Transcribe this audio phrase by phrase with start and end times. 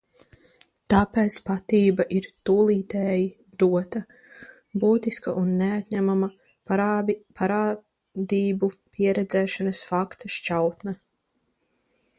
[0.91, 3.27] "Tāpēc patība ir "tūlītēji
[3.63, 4.01] dota",
[4.85, 6.31] būtiska un neatņemama
[6.73, 10.97] parādību pieredzēšanas fakta šķautne."